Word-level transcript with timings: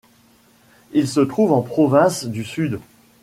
Il 0.93 1.07
se 1.07 1.19
trouve 1.19 1.51
en 1.51 1.61
Province 1.61 2.25
du 2.25 2.43
Sud. 2.43 2.79